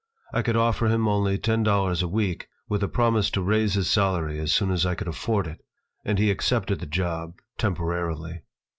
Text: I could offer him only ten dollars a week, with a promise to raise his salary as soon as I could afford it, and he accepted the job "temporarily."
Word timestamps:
I 0.33 0.41
could 0.41 0.55
offer 0.55 0.87
him 0.87 1.07
only 1.07 1.37
ten 1.37 1.61
dollars 1.61 2.01
a 2.01 2.07
week, 2.07 2.47
with 2.67 2.81
a 2.81 2.87
promise 2.87 3.29
to 3.29 3.41
raise 3.43 3.75
his 3.75 3.87
salary 3.87 4.39
as 4.39 4.51
soon 4.51 4.71
as 4.71 4.83
I 4.83 4.95
could 4.95 5.07
afford 5.07 5.45
it, 5.45 5.59
and 6.03 6.17
he 6.17 6.31
accepted 6.31 6.79
the 6.79 6.87
job 6.87 7.33
"temporarily." 7.59 8.41